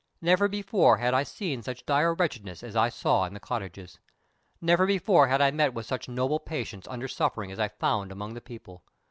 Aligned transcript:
Never 0.19 0.47
before 0.47 0.97
had 0.97 1.13
I 1.13 1.21
seen 1.21 1.61
such 1.61 1.85
dire 1.85 2.15
wretchedness 2.15 2.63
as 2.63 2.75
I 2.75 2.89
saw 2.89 3.25
in 3.25 3.35
the 3.35 3.39
cottages. 3.39 3.99
Never 4.59 4.87
before 4.87 5.27
had 5.27 5.41
I 5.43 5.51
met 5.51 5.75
with 5.75 5.85
such 5.85 6.09
noble 6.09 6.39
patience 6.39 6.87
under 6.87 7.07
suffering 7.07 7.51
as 7.51 7.59
I 7.59 7.67
found 7.67 8.11
among 8.11 8.33
the 8.33 8.41
people. 8.41 8.83